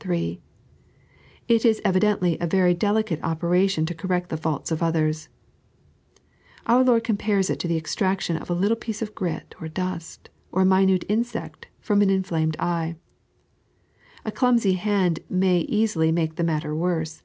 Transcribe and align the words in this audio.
(3) 0.00 0.42
It 1.48 1.64
i» 1.64 1.68
emdenOy 1.90 2.36
a 2.38 2.46
very 2.46 2.74
delicate 2.74 3.18
operation 3.22 3.86
to 3.86 3.94
correct 3.94 4.28
the 4.28 4.36
fmdts 4.36 4.70
of 4.70 4.82
others. 4.82 5.30
Our 6.66 6.84
Lord 6.84 7.02
compares 7.02 7.48
it 7.48 7.58
to 7.60 7.66
the 7.66 7.78
extraction 7.78 8.36
of 8.36 8.50
a 8.50 8.54
little 8.54 8.76
piece 8.76 9.00
of 9.00 9.14
grit, 9.14 9.54
or 9.58 9.68
dust, 9.68 10.28
or 10.52 10.60
a 10.60 10.66
minute 10.66 11.06
insect, 11.08 11.68
tcom 11.82 12.02
an 12.02 12.10
inflamed 12.10 12.58
eye. 12.60 12.96
A 14.26 14.30
clumsy 14.30 14.74
band 14.76 15.20
may 15.30 15.60
easily 15.60 16.12
make 16.12 16.34
the 16.36 16.44
matter 16.44 16.76
worse. 16.76 17.22